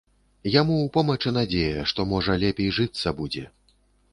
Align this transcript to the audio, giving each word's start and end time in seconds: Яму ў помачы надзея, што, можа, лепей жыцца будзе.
Яму 0.59 0.77
ў 0.77 0.87
помачы 0.95 1.33
надзея, 1.35 1.85
што, 1.91 2.07
можа, 2.15 2.41
лепей 2.45 2.73
жыцца 2.79 3.15
будзе. 3.21 3.45